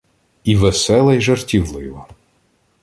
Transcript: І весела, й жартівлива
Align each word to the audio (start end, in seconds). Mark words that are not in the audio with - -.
І 0.43 0.55
весела, 0.55 1.13
й 1.13 1.21
жартівлива 1.21 2.07